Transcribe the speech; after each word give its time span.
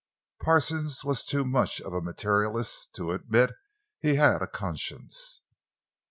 Parsons 0.41 1.05
was 1.05 1.23
too 1.23 1.45
much 1.45 1.79
of 1.79 1.93
a 1.93 2.01
materialist 2.01 2.91
to 2.95 3.11
admit 3.11 3.51
he 3.99 4.15
had 4.15 4.41
a 4.41 4.47
conscience. 4.47 5.41